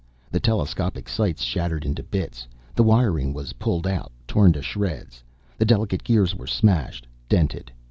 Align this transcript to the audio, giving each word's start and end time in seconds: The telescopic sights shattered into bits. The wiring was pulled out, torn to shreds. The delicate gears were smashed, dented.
The 0.31 0.39
telescopic 0.39 1.07
sights 1.07 1.43
shattered 1.43 1.85
into 1.85 2.01
bits. 2.01 2.47
The 2.73 2.81
wiring 2.81 3.33
was 3.35 3.53
pulled 3.53 3.85
out, 3.85 4.11
torn 4.25 4.51
to 4.53 4.61
shreds. 4.63 5.21
The 5.59 5.65
delicate 5.65 6.03
gears 6.03 6.33
were 6.33 6.47
smashed, 6.47 7.05
dented. 7.29 7.71